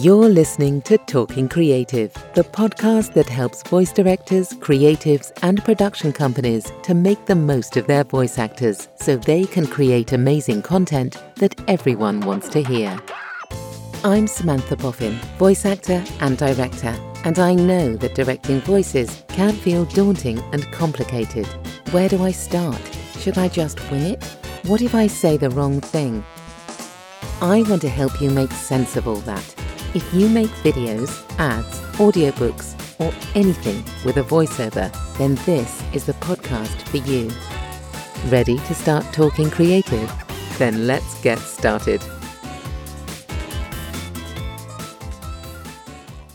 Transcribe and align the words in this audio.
You're 0.00 0.28
listening 0.28 0.82
to 0.82 0.98
Talking 0.98 1.48
Creative, 1.48 2.12
the 2.34 2.42
podcast 2.42 3.14
that 3.14 3.28
helps 3.28 3.62
voice 3.62 3.92
directors, 3.92 4.48
creatives, 4.54 5.30
and 5.42 5.64
production 5.64 6.12
companies 6.12 6.72
to 6.82 6.94
make 6.94 7.26
the 7.26 7.36
most 7.36 7.76
of 7.76 7.86
their 7.86 8.02
voice 8.02 8.36
actors 8.36 8.88
so 8.96 9.16
they 9.16 9.44
can 9.44 9.68
create 9.68 10.12
amazing 10.12 10.62
content 10.62 11.22
that 11.36 11.54
everyone 11.70 12.18
wants 12.22 12.48
to 12.48 12.64
hear. 12.64 12.98
I'm 14.02 14.26
Samantha 14.26 14.74
Boffin, 14.74 15.14
voice 15.38 15.64
actor 15.64 16.02
and 16.18 16.36
director, 16.36 16.96
and 17.24 17.38
I 17.38 17.54
know 17.54 17.94
that 17.94 18.16
directing 18.16 18.62
voices 18.62 19.22
can 19.28 19.52
feel 19.52 19.84
daunting 19.84 20.40
and 20.52 20.64
complicated. 20.72 21.46
Where 21.92 22.08
do 22.08 22.20
I 22.20 22.32
start? 22.32 22.82
Should 23.20 23.38
I 23.38 23.46
just 23.46 23.78
wing 23.92 24.02
it? 24.02 24.24
What 24.64 24.82
if 24.82 24.92
I 24.92 25.06
say 25.06 25.36
the 25.36 25.50
wrong 25.50 25.80
thing? 25.80 26.24
I 27.40 27.62
want 27.62 27.82
to 27.82 27.88
help 27.88 28.20
you 28.20 28.30
make 28.30 28.50
sense 28.50 28.96
of 28.96 29.06
all 29.06 29.22
that 29.30 29.54
if 29.94 30.12
you 30.12 30.28
make 30.28 30.50
videos, 30.64 31.22
ads, 31.38 31.78
audiobooks, 31.98 32.74
or 32.98 33.14
anything 33.36 33.76
with 34.04 34.16
a 34.16 34.22
voiceover, 34.22 34.90
then 35.18 35.36
this 35.46 35.84
is 35.94 36.04
the 36.04 36.12
podcast 36.14 36.82
for 36.88 36.96
you. 36.96 37.30
Ready 38.28 38.58
to 38.58 38.74
start 38.74 39.04
talking 39.12 39.50
creative? 39.50 40.12
Then 40.58 40.88
let's 40.88 41.20
get 41.22 41.38
started. 41.38 42.02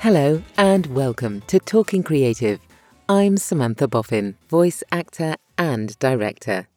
Hello 0.00 0.42
and 0.58 0.86
welcome 0.88 1.40
to 1.46 1.58
Talking 1.58 2.02
Creative. 2.02 2.60
I'm 3.08 3.38
Samantha 3.38 3.88
Boffin, 3.88 4.34
voice 4.50 4.84
actor 4.92 5.36
and 5.56 5.98
director. 5.98 6.68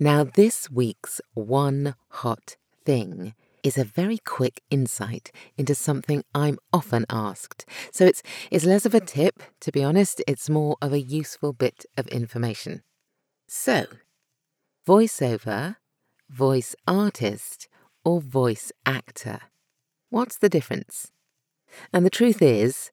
Now, 0.00 0.24
this 0.24 0.68
week's 0.68 1.20
one 1.34 1.94
hot 2.08 2.56
thing 2.84 3.34
is 3.64 3.78
a 3.78 3.84
very 3.84 4.18
quick 4.18 4.62
insight 4.70 5.32
into 5.56 5.74
something 5.74 6.22
I'm 6.34 6.58
often 6.72 7.06
asked. 7.08 7.64
So 7.90 8.04
it's, 8.04 8.22
it's 8.50 8.66
less 8.66 8.86
of 8.86 8.94
a 8.94 9.00
tip, 9.00 9.42
to 9.60 9.72
be 9.72 9.82
honest, 9.82 10.22
it's 10.28 10.50
more 10.50 10.76
of 10.80 10.92
a 10.92 11.00
useful 11.00 11.54
bit 11.54 11.86
of 11.96 12.06
information. 12.08 12.82
So, 13.48 13.86
voiceover, 14.86 15.76
voice 16.28 16.76
artist, 16.86 17.68
or 18.04 18.20
voice 18.20 18.70
actor? 18.84 19.40
What's 20.10 20.36
the 20.36 20.50
difference? 20.50 21.10
And 21.92 22.04
the 22.04 22.10
truth 22.10 22.42
is, 22.42 22.92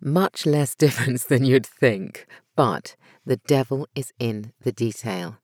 much 0.00 0.44
less 0.44 0.74
difference 0.84 1.24
than 1.24 1.44
you'd 1.44 1.66
think, 1.66 2.26
but 2.56 2.96
the 3.24 3.36
devil 3.36 3.86
is 3.94 4.12
in 4.18 4.52
the 4.60 4.72
detail. 4.72 5.38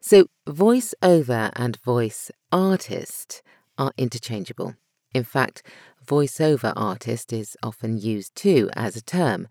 So, 0.00 0.26
voice 0.46 0.94
over 1.02 1.50
and 1.54 1.76
voice 1.82 2.30
artist 2.50 3.42
are 3.78 3.92
interchangeable. 3.96 4.74
In 5.14 5.24
fact, 5.24 5.62
voiceover 6.06 6.72
artist 6.76 7.32
is 7.32 7.56
often 7.62 7.98
used 7.98 8.34
too 8.34 8.70
as 8.74 8.96
a 8.96 9.02
term. 9.02 9.48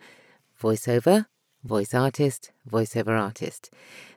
Voiceover, 0.61 1.25
voice 1.63 1.93
artist, 1.93 2.51
voiceover 2.69 3.19
artist. 3.19 3.69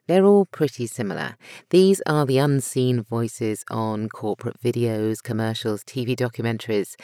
They're 0.06 0.24
all 0.24 0.46
pretty 0.46 0.86
similar. 0.86 1.36
These 1.70 2.00
are 2.06 2.24
the 2.24 2.38
unseen 2.38 3.02
voices 3.02 3.64
on 3.70 4.08
corporate 4.08 4.60
videos, 4.60 5.22
commercials, 5.22 5.84
TV 5.84 6.16
documentaries, 6.16 6.94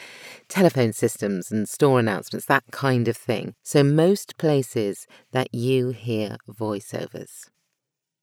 telephone 0.47 0.93
systems, 0.93 1.51
and 1.51 1.67
store 1.69 1.99
announcements, 1.99 2.45
that 2.47 2.63
kind 2.71 3.07
of 3.07 3.17
thing. 3.17 3.53
So, 3.63 3.83
most 3.83 4.37
places 4.37 5.05
that 5.31 5.53
you 5.53 5.89
hear 5.89 6.37
voiceovers. 6.49 7.49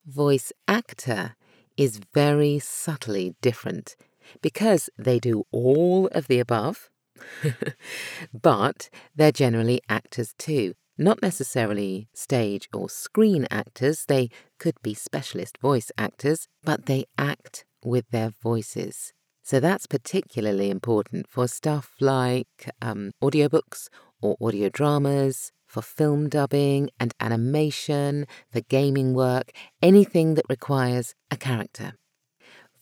Voice 0.05 0.53
actor 0.67 1.37
is 1.77 2.01
very 2.13 2.59
subtly 2.59 3.35
different 3.41 3.97
because 4.41 4.91
they 4.97 5.19
do 5.19 5.45
all 5.51 6.09
of 6.09 6.29
the 6.29 6.41
above, 6.41 6.91
but 8.33 8.89
they're 9.15 9.33
generally 9.33 9.81
actors 9.89 10.35
too. 10.39 10.75
Not 10.99 11.23
necessarily 11.23 12.09
stage 12.15 12.69
or 12.73 12.89
screen 12.89 13.47
actors, 13.51 14.05
they 14.07 14.29
could 14.59 14.77
be 14.83 14.95
specialist 14.95 15.59
voice 15.59 15.91
actors, 15.97 16.49
but 16.63 16.87
they 16.87 17.07
act 17.17 17.65
with 17.85 18.11
their 18.11 18.31
voices. 18.31 19.13
So 19.43 19.59
that's 19.59 19.87
particularly 19.87 20.71
important 20.71 21.27
for 21.29 21.49
stuff 21.49 21.95
like 21.99 22.71
um, 22.81 23.13
audiobooks 23.23 23.89
or 24.21 24.37
audio 24.41 24.69
dramas, 24.69 25.51
for 25.67 25.83
film 25.83 26.29
dubbing 26.29 26.91
and 27.01 27.15
animation, 27.19 28.27
for 28.51 28.61
gaming 28.61 29.15
work, 29.15 29.51
anything 29.81 30.35
that 30.35 30.45
requires 30.49 31.15
a 31.31 31.37
character. 31.37 31.95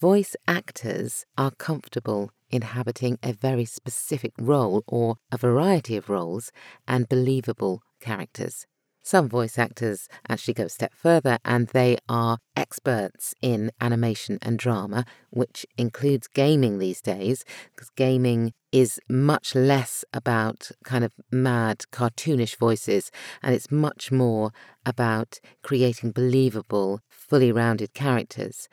Voice 0.01 0.35
actors 0.49 1.27
are 1.37 1.51
comfortable 1.51 2.31
inhabiting 2.51 3.19
a 3.23 3.35
very 3.35 3.67
specific 3.67 4.33
role 4.39 4.83
or 4.87 5.17
a 5.31 5.37
variety 5.37 5.95
of 5.95 6.09
roles 6.09 6.51
and 6.89 7.07
believable 7.07 7.83
characters. 8.01 8.67
Some 9.03 9.29
voice 9.29 9.59
actors 9.59 10.09
actually 10.27 10.55
go 10.55 10.65
a 10.65 10.69
step 10.71 10.95
further 10.95 11.39
and 11.45 11.69
they 11.69 11.99
are 12.09 12.39
experts 12.57 13.35
in 13.43 13.73
animation 13.79 14.39
and 14.41 14.59
drama, 14.59 15.05
which 15.29 15.67
includes 15.77 16.29
gaming 16.29 16.79
these 16.79 17.03
days, 17.03 17.45
because 17.75 17.91
gaming 17.91 18.55
is 18.73 19.01
much 19.09 19.55
less 19.55 20.05
about 20.15 20.71
kind 20.83 21.05
of 21.05 21.13
mad, 21.31 21.81
cartoonish 21.93 22.57
voices, 22.57 23.11
and 23.43 23.55
it's 23.55 23.71
much 23.71 24.11
more 24.11 24.51
about 24.87 25.41
creating 25.63 26.13
believable, 26.13 27.01
fully 27.31 27.53
rounded 27.53 27.95
characters. 27.95 28.69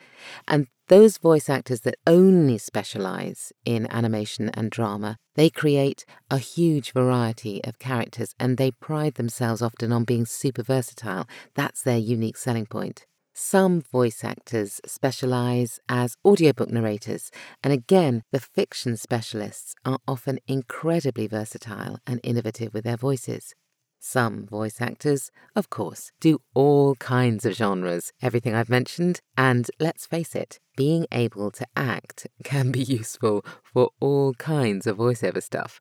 And 0.46 0.66
those 0.88 1.18
voice 1.18 1.48
actors 1.48 1.82
that 1.82 1.94
only 2.06 2.58
specialize 2.58 3.52
in 3.64 3.86
animation 3.90 4.50
and 4.54 4.70
drama, 4.70 5.16
they 5.36 5.50
create 5.50 6.04
a 6.30 6.38
huge 6.38 6.92
variety 6.92 7.62
of 7.64 7.78
characters 7.78 8.34
and 8.40 8.56
they 8.56 8.72
pride 8.72 9.14
themselves 9.14 9.62
often 9.62 9.92
on 9.92 10.04
being 10.04 10.26
super 10.26 10.62
versatile. 10.62 11.26
That's 11.54 11.82
their 11.82 11.98
unique 11.98 12.36
selling 12.36 12.66
point. 12.66 13.06
Some 13.34 13.80
voice 13.80 14.24
actors 14.24 14.80
specialize 14.84 15.78
as 15.88 16.16
audiobook 16.24 16.70
narrators, 16.70 17.30
and 17.62 17.72
again, 17.72 18.24
the 18.32 18.40
fiction 18.40 18.96
specialists 18.96 19.76
are 19.84 20.00
often 20.08 20.40
incredibly 20.48 21.28
versatile 21.28 22.00
and 22.04 22.18
innovative 22.24 22.74
with 22.74 22.82
their 22.82 22.96
voices. 22.96 23.54
Some 24.00 24.46
voice 24.46 24.80
actors, 24.80 25.30
of 25.56 25.70
course, 25.70 26.12
do 26.20 26.40
all 26.54 26.94
kinds 26.96 27.44
of 27.44 27.54
genres, 27.54 28.12
everything 28.22 28.54
I've 28.54 28.68
mentioned, 28.68 29.20
and 29.36 29.68
let's 29.80 30.06
face 30.06 30.36
it, 30.36 30.60
being 30.76 31.06
able 31.10 31.50
to 31.50 31.66
act 31.76 32.26
can 32.44 32.70
be 32.70 32.82
useful 32.82 33.44
for 33.64 33.90
all 34.00 34.34
kinds 34.34 34.86
of 34.86 34.98
voiceover 34.98 35.42
stuff. 35.42 35.80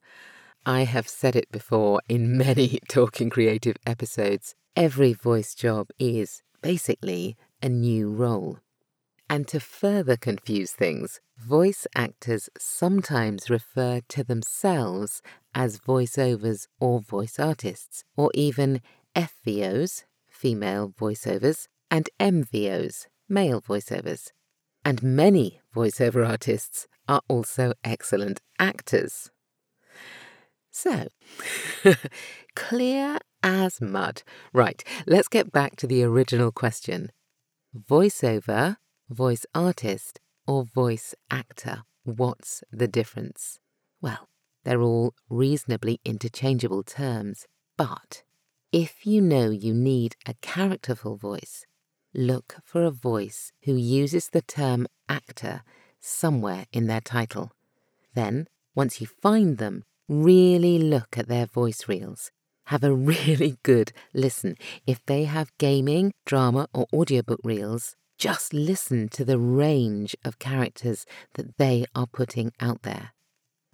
I 0.65 0.83
have 0.83 1.07
said 1.07 1.35
it 1.35 1.51
before 1.51 2.01
in 2.09 2.37
many 2.45 2.79
Talking 2.89 3.29
Creative 3.29 3.77
episodes. 3.85 4.55
Every 4.75 5.13
voice 5.13 5.53
job 5.53 5.89
is, 5.99 6.41
basically, 6.61 7.37
a 7.61 7.69
new 7.69 8.09
role. 8.09 8.59
And 9.29 9.47
to 9.49 9.59
further 9.59 10.15
confuse 10.15 10.71
things, 10.71 11.19
voice 11.37 11.85
actors 11.95 12.49
sometimes 12.57 13.49
refer 13.49 14.01
to 14.09 14.23
themselves 14.23 15.21
as 15.57 15.79
voiceovers 15.79 16.67
or 16.79 16.99
voice 16.99 17.39
artists, 17.39 18.03
or 18.15 18.29
even 18.35 18.79
FVOs, 19.15 20.03
female 20.29 20.89
voiceovers, 20.89 21.67
and 21.89 22.07
MVOs, 22.19 23.07
male 23.27 23.59
voiceovers. 23.59 24.27
And 24.85 25.01
many 25.01 25.59
voiceover 25.75 26.29
artists 26.29 26.87
are 27.07 27.21
also 27.27 27.73
excellent 27.83 28.39
actors. 28.59 29.31
So, 30.69 31.07
clear 32.55 33.17
as 33.41 33.81
mud. 33.81 34.21
Right, 34.53 34.83
let's 35.07 35.27
get 35.27 35.51
back 35.51 35.75
to 35.77 35.87
the 35.87 36.03
original 36.03 36.51
question. 36.51 37.11
Voiceover 37.75 38.77
voice 39.09 39.45
artist, 39.55 40.19
or 40.45 40.65
voice 40.65 41.15
actor. 41.31 41.81
What's 42.03 42.63
the 42.71 42.87
difference? 42.87 43.59
Well, 44.01 44.27
they're 44.67 44.81
all 44.81 45.13
reasonably 45.29 46.01
interchangeable 46.03 46.83
terms, 46.83 47.45
but 47.77 48.23
if 48.73 49.05
you 49.05 49.21
know 49.21 49.49
you 49.49 49.73
need 49.73 50.17
a 50.25 50.33
characterful 50.41 51.15
voice, 51.15 51.65
look 52.13 52.57
for 52.65 52.83
a 52.83 52.91
voice 52.91 53.53
who 53.63 53.75
uses 53.77 54.27
the 54.27 54.41
term 54.41 54.85
actor 55.07 55.61
somewhere 56.01 56.65
in 56.73 56.87
their 56.87 56.99
title. 56.99 57.53
Then, 58.13 58.47
once 58.75 58.99
you 58.99 59.07
find 59.07 59.57
them, 59.57 59.85
really 60.09 60.77
look 60.77 61.17
at 61.17 61.29
their 61.29 61.45
voice 61.45 61.87
reels. 61.87 62.29
Have 62.65 62.83
a 62.83 62.93
really 63.13 63.55
good 63.63 63.93
listen. 64.13 64.57
If 64.85 64.99
they 65.05 65.23
have 65.23 65.57
gaming, 65.57 66.11
drama, 66.25 66.67
or 66.73 66.87
audiobook 66.93 67.39
reels, 67.41 67.95
just 68.17 68.53
listen 68.53 69.07
to 69.09 69.23
the 69.23 69.39
range 69.39 70.13
of 70.25 70.39
characters 70.39 71.05
that 71.35 71.57
they 71.57 71.85
are 71.95 72.07
putting 72.07 72.51
out 72.59 72.81
there. 72.81 73.13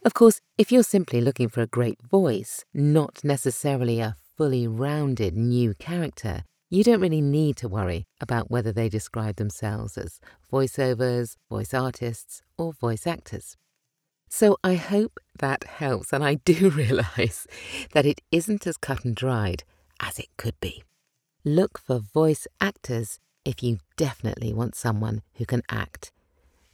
Of 0.06 0.14
course, 0.14 0.42
if 0.58 0.70
you're 0.70 0.84
simply 0.84 1.22
looking 1.22 1.48
for 1.48 1.62
a 1.62 1.68
great 1.68 2.02
voice, 2.02 2.66
not 2.74 3.24
necessarily 3.24 4.02
a 4.02 4.18
fully 4.36 4.68
rounded 4.68 5.38
new 5.38 5.74
character, 5.76 6.44
you 6.70 6.84
don't 6.84 7.00
really 7.00 7.22
need 7.22 7.56
to 7.58 7.70
worry 7.70 8.06
about 8.20 8.52
whether 8.52 8.74
they 8.74 8.90
describe 8.90 9.38
themselves 9.38 9.98
as 9.98 10.20
voiceovers, 10.52 11.38
voice 11.50 11.74
artists, 11.74 12.42
or 12.58 12.74
voice 12.74 13.08
actors. 13.08 13.56
So 14.28 14.58
I 14.62 14.76
hope 14.76 15.20
that 15.40 15.64
helps, 15.64 16.12
and 16.12 16.22
I 16.22 16.36
do 16.36 16.70
realise 16.84 17.48
that 17.94 18.06
it 18.06 18.20
isn't 18.30 18.68
as 18.68 18.76
cut 18.76 19.06
and 19.06 19.16
dried 19.16 19.64
as 20.02 20.20
it 20.20 20.28
could 20.36 20.60
be. 20.60 20.84
Look 21.46 21.78
for 21.78 22.00
voice 22.00 22.46
actors 22.60 23.20
if 23.46 23.64
you 23.64 23.78
definitely 23.96 24.54
want 24.54 24.76
someone 24.76 25.22
who 25.36 25.46
can 25.46 25.62
act. 25.70 26.12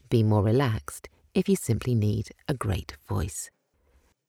Be 0.09 0.23
more 0.23 0.41
relaxed 0.41 1.09
if 1.33 1.49
you 1.49 1.55
simply 1.55 1.95
need 1.95 2.29
a 2.47 2.53
great 2.53 2.97
voice. 3.07 3.49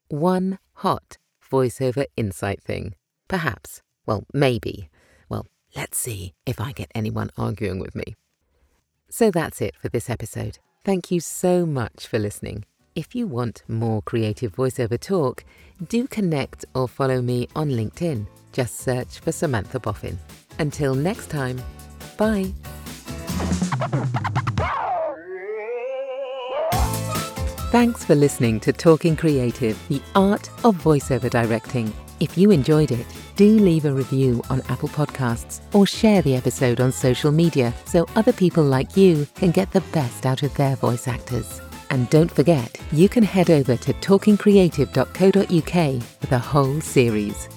One 0.08 0.58
hot 0.74 1.18
voiceover 1.50 2.06
insight 2.16 2.62
thing. 2.62 2.94
Perhaps. 3.28 3.82
Well, 4.06 4.24
maybe. 4.32 4.90
Well, 5.28 5.46
let's 5.76 5.98
see 5.98 6.34
if 6.46 6.60
I 6.60 6.72
get 6.72 6.90
anyone 6.94 7.30
arguing 7.36 7.78
with 7.78 7.94
me. 7.94 8.16
So 9.08 9.30
that's 9.30 9.60
it 9.60 9.74
for 9.76 9.88
this 9.88 10.08
episode. 10.08 10.58
Thank 10.84 11.10
you 11.10 11.20
so 11.20 11.66
much 11.66 12.06
for 12.06 12.18
listening. 12.18 12.64
If 12.94 13.14
you 13.14 13.26
want 13.26 13.62
more 13.68 14.02
creative 14.02 14.54
voiceover 14.54 14.98
talk, 14.98 15.44
do 15.88 16.06
connect 16.06 16.64
or 16.74 16.88
follow 16.88 17.22
me 17.22 17.48
on 17.54 17.70
LinkedIn. 17.70 18.26
Just 18.52 18.78
search 18.78 19.20
for 19.20 19.32
Samantha 19.32 19.78
Boffin. 19.78 20.16
Until 20.58 20.94
next 20.94 21.30
time, 21.30 21.60
bye. 22.16 22.52
Thanks 27.70 28.04
for 28.04 28.14
listening 28.16 28.58
to 28.60 28.72
Talking 28.72 29.14
Creative, 29.14 29.78
the 29.86 30.02
art 30.16 30.50
of 30.64 30.82
voiceover 30.82 31.30
directing. 31.30 31.92
If 32.18 32.36
you 32.36 32.50
enjoyed 32.50 32.90
it, 32.90 33.06
do 33.36 33.60
leave 33.60 33.84
a 33.84 33.92
review 33.92 34.42
on 34.50 34.60
Apple 34.62 34.88
Podcasts 34.88 35.60
or 35.72 35.86
share 35.86 36.20
the 36.22 36.34
episode 36.34 36.80
on 36.80 36.90
social 36.90 37.30
media 37.30 37.72
so 37.84 38.08
other 38.16 38.32
people 38.32 38.64
like 38.64 38.96
you 38.96 39.24
can 39.36 39.52
get 39.52 39.70
the 39.70 39.82
best 39.92 40.26
out 40.26 40.42
of 40.42 40.52
their 40.54 40.74
voice 40.74 41.06
actors. 41.06 41.60
And 41.90 42.10
don't 42.10 42.32
forget, 42.32 42.76
you 42.90 43.08
can 43.08 43.22
head 43.22 43.50
over 43.50 43.76
to 43.76 43.92
talkingcreative.co.uk 43.92 46.02
for 46.02 46.26
the 46.26 46.38
whole 46.40 46.80
series. 46.80 47.48